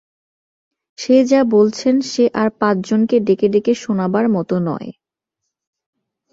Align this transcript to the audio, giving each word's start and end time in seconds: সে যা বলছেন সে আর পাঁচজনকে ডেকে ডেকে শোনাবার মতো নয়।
সে 0.99 1.17
যা 1.25 1.41
বলছেন 1.51 1.95
সে 2.01 2.23
আর 2.33 2.49
পাঁচজনকে 2.59 3.17
ডেকে 3.19 3.47
ডেকে 3.49 3.73
শোনাবার 3.75 4.25
মতো 4.29 4.55
নয়। 4.59 4.89